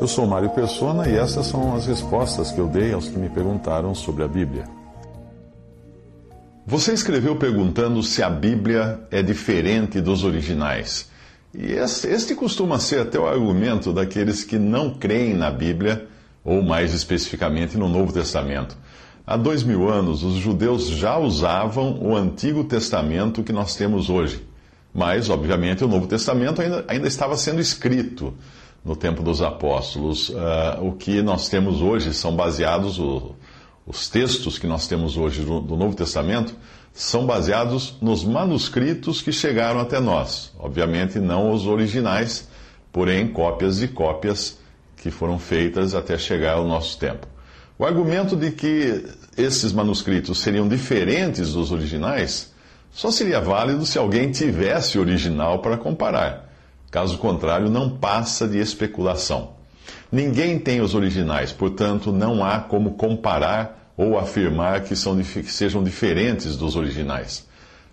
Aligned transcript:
Eu 0.00 0.08
sou 0.08 0.26
Mário 0.26 0.48
Persona 0.48 1.06
e 1.06 1.14
essas 1.14 1.46
são 1.46 1.74
as 1.74 1.84
respostas 1.84 2.50
que 2.50 2.58
eu 2.58 2.66
dei 2.66 2.90
aos 2.94 3.10
que 3.10 3.18
me 3.18 3.28
perguntaram 3.28 3.94
sobre 3.94 4.24
a 4.24 4.28
Bíblia. 4.28 4.64
Você 6.66 6.94
escreveu 6.94 7.36
perguntando 7.36 8.02
se 8.02 8.22
a 8.22 8.30
Bíblia 8.30 9.00
é 9.10 9.22
diferente 9.22 10.00
dos 10.00 10.24
originais. 10.24 11.10
E 11.52 11.72
este 11.72 12.34
costuma 12.34 12.78
ser 12.78 13.00
até 13.00 13.18
o 13.18 13.26
argumento 13.26 13.92
daqueles 13.92 14.42
que 14.42 14.58
não 14.58 14.94
creem 14.94 15.34
na 15.34 15.50
Bíblia, 15.50 16.06
ou 16.42 16.62
mais 16.62 16.94
especificamente 16.94 17.76
no 17.76 17.86
Novo 17.86 18.10
Testamento. 18.10 18.78
Há 19.26 19.36
dois 19.36 19.62
mil 19.62 19.86
anos, 19.90 20.22
os 20.22 20.36
judeus 20.36 20.86
já 20.88 21.18
usavam 21.18 22.00
o 22.00 22.16
Antigo 22.16 22.64
Testamento 22.64 23.42
que 23.42 23.52
nós 23.52 23.76
temos 23.76 24.08
hoje. 24.08 24.48
Mas, 24.94 25.28
obviamente, 25.28 25.84
o 25.84 25.88
Novo 25.88 26.06
Testamento 26.06 26.62
ainda, 26.62 26.84
ainda 26.88 27.06
estava 27.06 27.36
sendo 27.36 27.60
escrito 27.60 28.32
no 28.84 28.96
tempo 28.96 29.22
dos 29.22 29.42
apóstolos. 29.42 30.30
Uh, 30.30 30.34
o 30.82 30.92
que 30.92 31.22
nós 31.22 31.48
temos 31.48 31.80
hoje 31.80 32.14
são 32.14 32.34
baseados, 32.34 32.98
o, 32.98 33.34
os 33.86 34.08
textos 34.08 34.58
que 34.58 34.66
nós 34.66 34.86
temos 34.86 35.16
hoje 35.16 35.42
do, 35.42 35.60
do, 35.60 35.76
Novo 35.76 35.94
Testamento 35.94 36.54
são 36.92 37.24
baseados 37.26 37.94
nos 38.00 38.24
manuscritos 38.24 39.22
que 39.22 39.32
chegaram 39.32 39.80
até 39.80 40.00
nós. 40.00 40.52
Obviamente, 40.58 41.18
não 41.18 41.52
os 41.52 41.66
originais, 41.66 42.48
porém, 42.92 43.28
cópias 43.28 43.82
e 43.82 43.88
cópias 43.88 44.58
que 44.96 45.10
foram 45.10 45.38
feitas 45.38 45.94
até 45.94 46.18
chegar 46.18 46.54
ao 46.54 46.66
nosso 46.66 46.98
tempo. 46.98 47.26
O 47.78 47.86
argumento 47.86 48.36
de 48.36 48.50
que 48.50 49.04
esses 49.36 49.72
manuscritos 49.72 50.40
seriam 50.40 50.68
diferentes 50.68 51.54
dos 51.54 51.72
originais 51.72 52.52
só 52.90 53.10
seria 53.10 53.40
válido 53.40 53.86
se 53.86 53.96
alguém 53.98 54.30
tivesse 54.30 54.98
o 54.98 55.00
original 55.00 55.60
para 55.60 55.78
comparar. 55.78 56.49
Caso 56.90 57.18
contrário, 57.18 57.70
não 57.70 57.98
passa 57.98 58.48
de 58.48 58.58
especulação. 58.58 59.52
Ninguém 60.10 60.58
tem 60.58 60.80
os 60.80 60.94
originais, 60.94 61.52
portanto, 61.52 62.10
não 62.10 62.44
há 62.44 62.58
como 62.58 62.94
comparar 62.94 63.92
ou 63.96 64.18
afirmar 64.18 64.82
que, 64.82 64.96
são, 64.96 65.16
que 65.16 65.44
sejam 65.44 65.84
diferentes 65.84 66.56
dos 66.56 66.74
originais. 66.74 67.46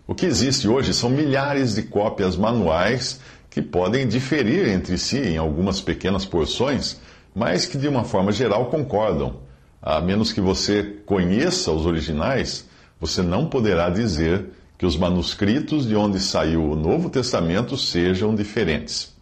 O 0.08 0.16
que 0.16 0.26
existe 0.26 0.68
hoje 0.68 0.94
são 0.94 1.10
milhares 1.10 1.76
de 1.76 1.84
cópias 1.84 2.36
manuais 2.36 3.20
que 3.50 3.62
podem 3.62 4.08
diferir 4.08 4.68
entre 4.68 4.98
si 4.98 5.20
em 5.20 5.38
algumas 5.38 5.82
pequenas 5.82 6.26
porções, 6.26 6.98
mas 7.36 7.66
que 7.66 7.78
de 7.78 7.88
uma 7.88 8.04
forma 8.04 8.32
geral 8.32 8.68
concordam. 8.68 9.42
A 9.82 10.02
menos 10.02 10.34
que 10.34 10.42
você 10.42 10.84
conheça 11.06 11.72
os 11.72 11.86
originais, 11.86 12.66
você 13.00 13.22
não 13.22 13.48
poderá 13.48 13.90
dizer 13.90 14.46
que 14.78 14.86
os 14.86 14.96
manuscritos 14.96 15.88
de 15.88 15.96
onde 15.96 16.20
saiu 16.20 16.72
o 16.72 16.76
Novo 16.76 17.10
Testamento 17.10 17.76
sejam 17.78 18.36
diferentes. 18.36 19.16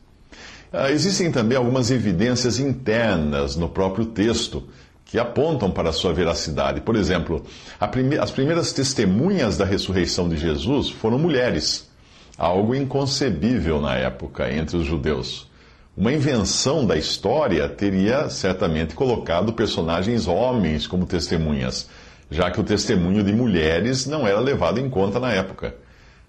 Ah, 0.71 0.91
existem 0.91 1.31
também 1.31 1.57
algumas 1.57 1.89
evidências 1.89 2.59
internas 2.59 3.55
no 3.55 3.69
próprio 3.69 4.05
texto 4.05 4.63
que 5.05 5.17
apontam 5.17 5.71
para 5.71 5.93
sua 5.93 6.11
veracidade. 6.11 6.81
Por 6.81 6.95
exemplo, 6.95 7.45
prime 7.91 8.17
as 8.17 8.31
primeiras 8.31 8.73
testemunhas 8.73 9.55
da 9.55 9.63
ressurreição 9.63 10.27
de 10.27 10.35
Jesus 10.35 10.89
foram 10.89 11.17
mulheres, 11.17 11.89
algo 12.37 12.75
inconcebível 12.75 13.79
na 13.79 13.95
época 13.95 14.51
entre 14.51 14.75
os 14.75 14.85
judeus. 14.85 15.47
Uma 15.95 16.11
invenção 16.11 16.85
da 16.85 16.97
história 16.97 17.69
teria 17.69 18.29
certamente 18.29 18.95
colocado 18.95 19.53
personagens 19.53 20.27
homens 20.27 20.85
como 20.85 21.05
testemunhas 21.05 21.87
já 22.29 22.49
que 22.51 22.59
o 22.59 22.63
testemunho 22.63 23.23
de 23.23 23.31
mulheres 23.31 24.05
não 24.05 24.27
era 24.27 24.39
levado 24.39 24.79
em 24.79 24.89
conta 24.89 25.19
na 25.19 25.31
época. 25.31 25.75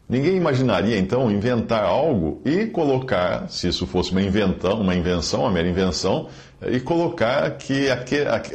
Ninguém 0.08 0.36
imaginaria 0.36 0.96
então 0.96 1.30
inventar 1.30 1.82
algo 1.82 2.40
e 2.44 2.66
colocar, 2.66 3.48
se 3.48 3.66
isso 3.66 3.86
fosse 3.86 4.12
uma 4.12 4.22
invenção, 4.22 4.80
uma 4.80 4.94
invenção, 4.94 5.40
uma 5.40 5.50
mera 5.50 5.68
invenção, 5.68 6.28
e 6.64 6.78
colocar 6.78 7.50
que 7.58 7.88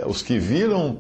os 0.06 0.22
que 0.22 0.40
viram 0.40 1.00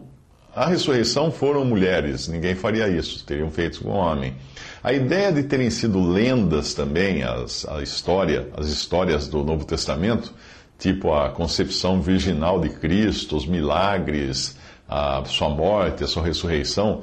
a 0.53 0.65
ressurreição 0.65 1.31
foram 1.31 1.63
mulheres. 1.63 2.27
Ninguém 2.27 2.53
faria 2.53 2.89
isso, 2.89 3.25
teriam 3.25 3.49
feito 3.49 3.81
com 3.81 3.91
um 3.91 3.93
homem. 3.93 4.35
A 4.83 4.91
ideia 4.91 5.31
de 5.31 5.43
terem 5.43 5.69
sido 5.69 6.01
lendas 6.01 6.73
também, 6.73 7.23
as, 7.23 7.65
a 7.69 7.81
história, 7.81 8.49
as 8.57 8.67
histórias 8.67 9.29
do 9.29 9.43
Novo 9.45 9.63
Testamento, 9.63 10.33
tipo 10.77 11.13
a 11.13 11.29
concepção 11.29 12.01
virginal 12.01 12.59
de 12.59 12.69
Cristo, 12.69 13.37
os 13.37 13.45
milagres, 13.45 14.57
a 14.91 15.23
sua 15.25 15.47
morte, 15.47 16.03
a 16.03 16.07
sua 16.07 16.21
ressurreição, 16.21 17.01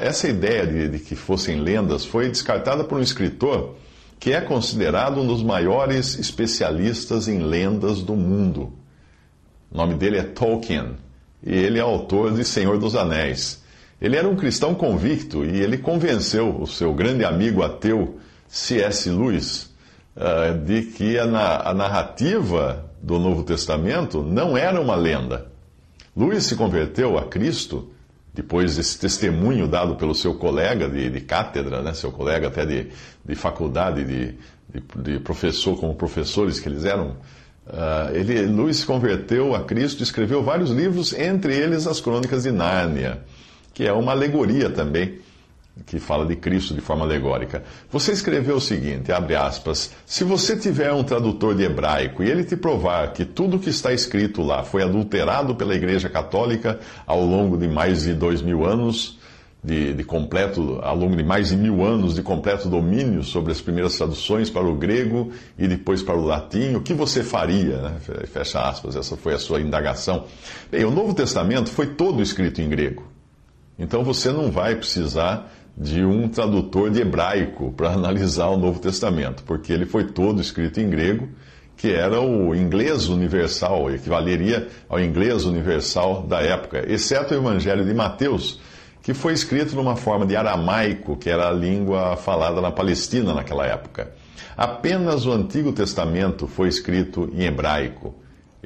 essa 0.00 0.26
ideia 0.26 0.66
de, 0.66 0.88
de, 0.88 0.98
que 0.98 1.14
fossem 1.14 1.60
lendas 1.60 2.02
foi 2.02 2.28
descartada 2.30 2.82
por 2.82 2.98
um 2.98 3.02
escritor 3.02 3.76
que 4.18 4.32
é 4.32 4.40
considerado 4.40 5.20
um 5.20 5.26
dos 5.26 5.42
maiores 5.42 6.18
especialistas 6.18 7.28
em 7.28 7.40
lendas 7.40 8.00
do 8.00 8.16
mundo. 8.16 8.72
O 9.70 9.76
nome 9.76 9.94
dele 9.94 10.16
é 10.16 10.22
Tolkien 10.22 10.96
e 11.44 11.54
ele 11.54 11.78
é 11.78 11.82
autor 11.82 12.32
de 12.32 12.42
Senhor 12.42 12.78
dos 12.78 12.96
Anéis. 12.96 13.62
Ele 14.00 14.16
era 14.16 14.26
um 14.26 14.34
cristão 14.34 14.74
convicto 14.74 15.44
e 15.44 15.60
ele 15.60 15.76
convenceu 15.76 16.58
o 16.58 16.66
seu 16.66 16.94
grande 16.94 17.24
amigo 17.24 17.62
ateu 17.62 18.18
C.S. 18.48 19.10
Lewis 19.10 19.74
uh, 20.16 20.58
de 20.64 20.84
que 20.84 21.18
a, 21.18 21.68
a 21.68 21.74
narrativa 21.74 22.90
do 23.02 23.18
Novo 23.18 23.42
Testamento 23.42 24.22
não 24.22 24.56
era 24.56 24.80
uma 24.80 24.96
lenda 24.96 25.54
Luiz 26.16 26.44
se 26.44 26.56
converteu 26.56 27.18
a 27.18 27.26
Cristo 27.26 27.90
depois 28.32 28.76
desse 28.76 28.98
testemunho 28.98 29.68
dado 29.68 29.96
pelo 29.96 30.14
seu 30.14 30.34
colega 30.34 30.88
de, 30.88 31.10
de 31.10 31.20
cátedra, 31.20 31.82
né, 31.82 31.92
seu 31.92 32.10
colega 32.10 32.48
até 32.48 32.64
de, 32.64 32.88
de 33.24 33.34
faculdade, 33.34 34.04
de, 34.04 34.34
de, 34.72 35.02
de, 35.02 35.20
professor, 35.20 35.78
como 35.78 35.94
professores 35.94 36.58
que 36.58 36.68
eles 36.68 36.84
eram. 36.84 37.16
Uh, 37.66 38.14
ele, 38.14 38.46
Luiz 38.46 38.78
se 38.78 38.86
converteu 38.86 39.54
a 39.54 39.64
Cristo 39.64 40.00
e 40.00 40.02
escreveu 40.04 40.42
vários 40.42 40.70
livros, 40.70 41.12
entre 41.12 41.54
eles 41.54 41.86
as 41.86 42.00
Crônicas 42.00 42.44
de 42.44 42.50
Nárnia, 42.50 43.22
que 43.74 43.84
é 43.84 43.92
uma 43.92 44.12
alegoria 44.12 44.70
também 44.70 45.18
que 45.84 45.98
fala 45.98 46.24
de 46.24 46.36
Cristo 46.36 46.72
de 46.72 46.80
forma 46.80 47.04
alegórica. 47.04 47.62
Você 47.90 48.12
escreveu 48.12 48.56
o 48.56 48.60
seguinte, 48.60 49.12
abre 49.12 49.34
aspas, 49.34 49.92
se 50.06 50.24
você 50.24 50.56
tiver 50.56 50.92
um 50.92 51.04
tradutor 51.04 51.54
de 51.54 51.64
hebraico 51.64 52.22
e 52.22 52.30
ele 52.30 52.44
te 52.44 52.56
provar 52.56 53.12
que 53.12 53.24
tudo 53.24 53.58
que 53.58 53.68
está 53.68 53.92
escrito 53.92 54.42
lá 54.42 54.62
foi 54.64 54.82
adulterado 54.82 55.54
pela 55.54 55.74
Igreja 55.74 56.08
Católica 56.08 56.80
ao 57.06 57.22
longo 57.24 57.58
de 57.58 57.68
mais 57.68 58.04
de 58.04 58.14
dois 58.14 58.40
mil 58.40 58.64
anos, 58.64 59.18
de, 59.62 59.92
de, 59.92 60.04
completo, 60.04 60.78
ao 60.82 60.96
longo 60.96 61.16
de 61.16 61.24
mais 61.24 61.48
de 61.48 61.56
mil 61.56 61.84
anos 61.84 62.14
de 62.14 62.22
completo 62.22 62.68
domínio 62.68 63.24
sobre 63.24 63.50
as 63.50 63.60
primeiras 63.60 63.96
traduções 63.96 64.48
para 64.48 64.64
o 64.64 64.76
grego 64.76 65.32
e 65.58 65.66
depois 65.66 66.02
para 66.02 66.16
o 66.16 66.24
latim, 66.24 66.74
o 66.76 66.80
que 66.80 66.94
você 66.94 67.22
faria? 67.22 67.82
Né? 67.82 67.96
Fecha 68.26 68.60
aspas, 68.60 68.94
essa 68.94 69.16
foi 69.16 69.34
a 69.34 69.38
sua 69.38 69.60
indagação. 69.60 70.24
Bem, 70.70 70.84
o 70.84 70.90
Novo 70.90 71.12
Testamento 71.12 71.68
foi 71.68 71.86
todo 71.88 72.22
escrito 72.22 72.62
em 72.62 72.68
grego. 72.68 73.16
Então 73.78 74.02
você 74.02 74.32
não 74.32 74.50
vai 74.50 74.76
precisar 74.76 75.52
de 75.76 76.04
um 76.04 76.28
tradutor 76.28 76.90
de 76.90 77.02
hebraico 77.02 77.72
para 77.72 77.90
analisar 77.90 78.48
o 78.48 78.56
Novo 78.56 78.80
Testamento, 78.80 79.42
porque 79.44 79.72
ele 79.72 79.84
foi 79.84 80.04
todo 80.04 80.40
escrito 80.40 80.80
em 80.80 80.88
grego, 80.88 81.28
que 81.76 81.92
era 81.92 82.20
o 82.20 82.54
inglês 82.54 83.08
universal, 83.08 83.90
equivaleria 83.90 84.68
ao 84.88 84.98
inglês 84.98 85.44
universal 85.44 86.22
da 86.22 86.40
época, 86.40 86.90
exceto 86.90 87.34
o 87.34 87.36
Evangelho 87.36 87.84
de 87.84 87.92
Mateus, 87.92 88.58
que 89.02 89.12
foi 89.12 89.34
escrito 89.34 89.76
numa 89.76 89.94
forma 89.94 90.24
de 90.24 90.34
aramaico, 90.34 91.16
que 91.16 91.28
era 91.28 91.48
a 91.48 91.52
língua 91.52 92.16
falada 92.16 92.60
na 92.62 92.72
Palestina 92.72 93.34
naquela 93.34 93.66
época. 93.66 94.12
Apenas 94.56 95.26
o 95.26 95.32
Antigo 95.32 95.70
Testamento 95.70 96.46
foi 96.46 96.68
escrito 96.68 97.30
em 97.34 97.44
hebraico 97.44 98.14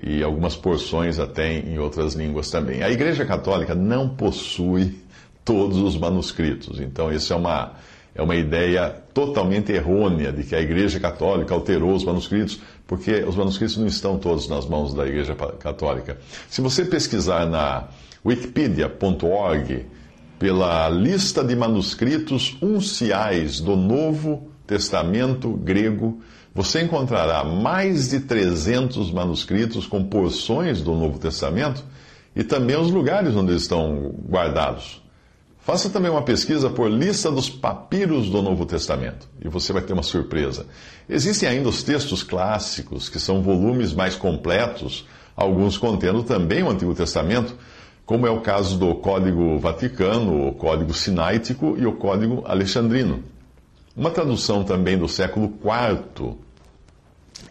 e 0.00 0.22
algumas 0.22 0.56
porções 0.56 1.18
até 1.18 1.58
em 1.58 1.78
outras 1.80 2.14
línguas 2.14 2.48
também. 2.48 2.82
A 2.82 2.88
Igreja 2.88 3.26
Católica 3.26 3.74
não 3.74 4.08
possui 4.08 5.02
todos 5.50 5.78
os 5.78 5.96
manuscritos. 5.96 6.78
Então, 6.78 7.12
isso 7.12 7.32
é 7.32 7.36
uma, 7.36 7.72
é 8.14 8.22
uma 8.22 8.36
ideia 8.36 8.88
totalmente 9.12 9.72
errônea 9.72 10.30
de 10.30 10.44
que 10.44 10.54
a 10.54 10.60
Igreja 10.60 11.00
Católica 11.00 11.52
alterou 11.52 11.92
os 11.92 12.04
manuscritos, 12.04 12.60
porque 12.86 13.24
os 13.24 13.34
manuscritos 13.34 13.76
não 13.76 13.88
estão 13.88 14.16
todos 14.16 14.48
nas 14.48 14.64
mãos 14.64 14.94
da 14.94 15.04
Igreja 15.04 15.34
Católica. 15.34 16.18
Se 16.48 16.60
você 16.60 16.84
pesquisar 16.84 17.46
na 17.46 17.88
wikipedia.org 18.24 19.86
pela 20.38 20.88
lista 20.88 21.42
de 21.42 21.56
manuscritos 21.56 22.56
unciais 22.62 23.58
do 23.58 23.74
Novo 23.74 24.52
Testamento 24.68 25.50
grego, 25.54 26.20
você 26.54 26.82
encontrará 26.82 27.42
mais 27.42 28.10
de 28.10 28.20
300 28.20 29.10
manuscritos 29.10 29.84
com 29.84 30.04
porções 30.04 30.80
do 30.80 30.94
Novo 30.94 31.18
Testamento 31.18 31.84
e 32.36 32.44
também 32.44 32.76
os 32.76 32.92
lugares 32.92 33.34
onde 33.34 33.50
eles 33.50 33.62
estão 33.62 34.14
guardados. 34.28 35.09
Faça 35.62 35.90
também 35.90 36.10
uma 36.10 36.22
pesquisa 36.22 36.70
por 36.70 36.90
lista 36.90 37.30
dos 37.30 37.50
papiros 37.50 38.30
do 38.30 38.40
Novo 38.40 38.64
Testamento 38.64 39.28
e 39.44 39.48
você 39.48 39.72
vai 39.72 39.82
ter 39.82 39.92
uma 39.92 40.02
surpresa. 40.02 40.66
Existem 41.08 41.48
ainda 41.48 41.68
os 41.68 41.82
textos 41.82 42.22
clássicos, 42.22 43.10
que 43.10 43.20
são 43.20 43.42
volumes 43.42 43.92
mais 43.92 44.16
completos, 44.16 45.06
alguns 45.36 45.76
contendo 45.76 46.22
também 46.22 46.62
o 46.62 46.70
Antigo 46.70 46.94
Testamento, 46.94 47.54
como 48.06 48.26
é 48.26 48.30
o 48.30 48.40
caso 48.40 48.78
do 48.78 48.94
Código 48.94 49.58
Vaticano, 49.58 50.48
o 50.48 50.52
Código 50.54 50.94
Sinaítico 50.94 51.76
e 51.78 51.86
o 51.86 51.92
Código 51.92 52.42
Alexandrino. 52.46 53.22
Uma 53.94 54.10
tradução 54.10 54.64
também 54.64 54.96
do 54.96 55.08
século 55.08 55.52
IV, 55.62 56.36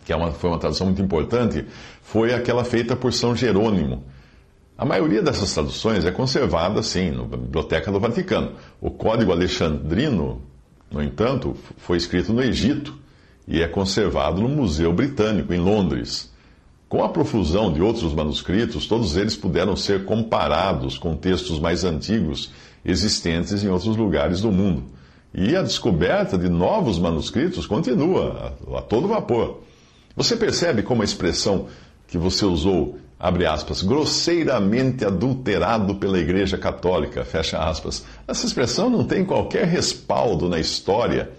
que 0.03 0.11
é 0.11 0.15
uma, 0.15 0.31
foi 0.31 0.49
uma 0.49 0.59
tradução 0.59 0.87
muito 0.87 1.01
importante, 1.01 1.63
foi 2.01 2.33
aquela 2.33 2.63
feita 2.63 2.95
por 2.95 3.13
São 3.13 3.35
Jerônimo 3.35 4.03
a 4.79 4.85
maioria 4.85 5.21
dessas 5.21 5.53
traduções 5.53 6.05
é 6.05 6.11
conservada, 6.11 6.81
sim, 6.81 7.11
na 7.11 7.23
Biblioteca 7.25 7.91
do 7.91 7.99
Vaticano. 7.99 8.53
O 8.79 8.89
Código 8.89 9.33
Alexandrino, 9.33 10.41
no 10.89 11.03
entanto, 11.03 11.53
foi 11.79 11.97
escrito 11.97 12.31
no 12.31 12.41
Egito 12.41 12.97
e 13.45 13.61
é 13.61 13.67
conservado 13.67 14.39
no 14.39 14.47
Museu 14.47 14.93
Britânico, 14.93 15.53
em 15.53 15.59
Londres. 15.59 16.31
Com 16.87 17.03
a 17.03 17.09
profusão 17.09 17.73
de 17.73 17.81
outros 17.81 18.13
manuscritos, 18.13 18.87
todos 18.87 19.17
eles 19.17 19.35
puderam 19.35 19.75
ser 19.75 20.05
comparados 20.05 20.97
com 20.97 21.13
textos 21.13 21.59
mais 21.59 21.83
antigos 21.83 22.49
existentes 22.85 23.61
em 23.61 23.67
outros 23.67 23.97
lugares 23.97 24.39
do 24.39 24.49
mundo. 24.49 24.85
E 25.33 25.57
a 25.57 25.61
descoberta 25.61 26.37
de 26.37 26.47
novos 26.47 26.97
manuscritos 26.97 27.67
continua 27.67 28.55
a, 28.77 28.81
todo 28.81 29.09
vapor. 29.09 29.59
Você 30.15 30.37
percebe 30.37 30.83
como 30.83 31.01
a 31.01 31.05
expressão 31.05 31.67
que 32.07 32.17
você 32.17 32.45
usou 32.45 32.97
abre 33.19 33.45
aspas, 33.45 33.81
grosseiramente 33.81 35.03
adulterado 35.03 35.95
pela 35.95 36.17
Igreja 36.17 36.57
Católica, 36.57 37.25
fecha 37.25 37.59
aspas. 37.59 38.05
Essa 38.25 38.45
expressão 38.45 38.89
não 38.89 39.03
tem 39.03 39.25
qualquer 39.25 39.65
respaldo 39.67 40.47
na 40.47 40.59
história 40.59 41.29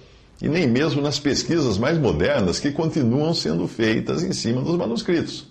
e 0.43 0.49
nem 0.49 0.67
mesmo 0.67 1.01
nas 1.01 1.19
pesquisas 1.19 1.79
mais 1.79 1.99
modernas 1.99 2.61
que 2.61 2.71
continuam 2.71 3.33
sendo 3.33 3.67
feitas 3.67 4.23
em 4.23 4.33
cima 4.33 4.61
dos 4.61 4.77
manuscritos. 4.77 5.49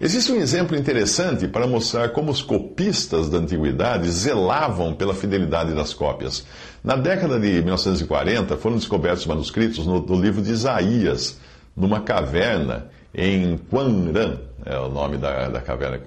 Existe 0.00 0.32
um 0.32 0.40
exemplo 0.40 0.76
interessante 0.76 1.46
para 1.46 1.66
mostrar 1.66 2.08
como 2.08 2.32
os 2.32 2.42
copistas 2.42 3.28
da 3.28 3.38
antiguidade 3.38 4.10
zelavam 4.10 4.94
pela 4.94 5.14
fidelidade 5.14 5.74
das 5.74 5.94
cópias. 5.94 6.44
Na 6.82 6.96
década 6.96 7.38
de 7.38 7.62
1940, 7.62 8.56
foram 8.56 8.76
descobertos 8.76 9.24
manuscritos 9.26 9.86
no, 9.86 10.00
do 10.00 10.20
livro 10.20 10.42
de 10.42 10.50
Isaías, 10.50 11.38
numa 11.76 12.00
caverna 12.00 12.88
em 13.14 13.56
Quanran, 13.70 14.38
é 14.64 14.78
o 14.78 14.88
nome 14.88 15.18
da, 15.18 15.48
da 15.48 15.60
caverna, 15.60 16.00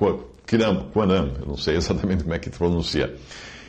Quiram, 0.46 0.88
Quanam, 0.94 1.32
eu 1.40 1.48
não 1.48 1.58
sei 1.58 1.76
exatamente 1.78 2.24
como 2.24 2.36
é 2.36 2.40
que 2.40 2.50
pronuncia. 2.50 3.16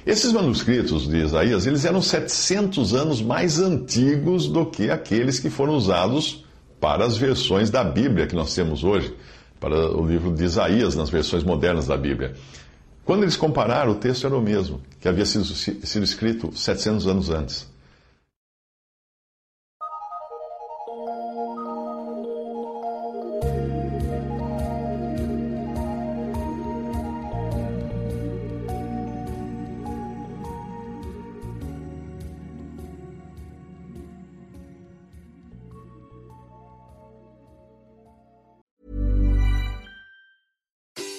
Esses 0.07 0.33
manuscritos 0.33 1.09
de 1.09 1.17
Isaías, 1.17 1.67
eles 1.67 1.85
eram 1.85 2.01
700 2.01 2.95
anos 2.95 3.21
mais 3.21 3.59
antigos 3.59 4.47
do 4.47 4.67
que 4.67 4.91
aqueles 4.91 5.41
que 5.41 5.51
foram 5.51 5.75
usados 5.75 6.45
para 6.81 7.05
as 7.05 7.17
versões 7.17 7.71
da 7.71 7.83
Bíblia 7.83 8.27
que 8.27 8.37
nós 8.37 8.55
temos 8.55 8.85
hoje, 8.85 9.13
para 9.59 9.75
o 9.75 10.07
livro 10.07 10.33
de 10.33 10.45
Isaías 10.45 10.95
nas 10.95 11.11
versões 11.11 11.43
modernas 11.43 11.87
da 11.87 11.97
Bíblia. 11.97 12.35
Quando 13.05 13.23
eles 13.23 13.37
compararam, 13.37 13.93
o 13.93 13.95
texto 13.97 14.27
era 14.27 14.37
o 14.37 14.43
mesmo, 14.43 14.81
que 15.01 15.09
havia 15.09 15.25
sido, 15.25 15.45
sido 15.45 16.05
escrito 16.05 16.57
700 16.57 17.07
anos 17.07 17.31
antes. 17.31 17.67